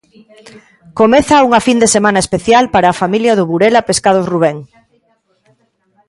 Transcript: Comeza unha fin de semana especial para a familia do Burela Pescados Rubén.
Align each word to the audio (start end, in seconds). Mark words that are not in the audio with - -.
Comeza 0.99 1.45
unha 1.47 1.61
fin 1.67 1.77
de 1.83 1.87
semana 1.95 2.19
especial 2.25 2.65
para 2.73 2.87
a 2.89 2.97
familia 3.01 3.37
do 3.37 3.47
Burela 3.49 3.85
Pescados 3.89 4.29
Rubén. 4.31 4.57